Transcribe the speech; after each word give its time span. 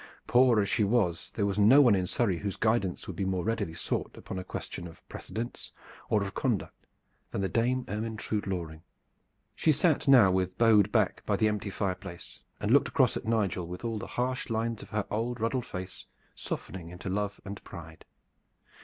Poor 0.25 0.59
as 0.59 0.67
she 0.67 0.83
was, 0.83 1.29
there 1.35 1.45
was 1.45 1.59
no 1.59 1.79
one 1.79 1.93
in 1.93 2.07
Surrey 2.07 2.39
whose 2.39 2.55
guidance 2.57 3.05
would 3.05 3.15
be 3.15 3.23
more 3.23 3.43
readily 3.43 3.75
sought 3.75 4.17
upon 4.17 4.39
a 4.39 4.43
question 4.43 4.87
of 4.87 5.07
precedence 5.07 5.71
or 6.09 6.23
of 6.23 6.33
conduct 6.33 6.87
than 7.29 7.41
the 7.41 7.47
Dame 7.47 7.85
Ermyntrude 7.87 8.47
Loring. 8.47 8.81
She 9.55 9.71
sat 9.71 10.07
now 10.07 10.31
with 10.31 10.57
bowed 10.57 10.91
back 10.91 11.21
by 11.27 11.35
the 11.35 11.47
empty 11.47 11.69
fireplace, 11.69 12.39
and 12.59 12.71
looked 12.71 12.87
across 12.87 13.15
at 13.15 13.25
Nigel 13.25 13.67
with 13.67 13.85
all 13.85 13.99
the 13.99 14.07
harsh 14.07 14.49
lines 14.49 14.81
of 14.81 14.89
her 14.89 15.05
old 15.11 15.39
ruddled 15.39 15.67
face 15.67 16.07
softening 16.33 16.89
into 16.89 17.07
love 17.07 17.39
and 17.45 17.63
pride. 17.63 18.03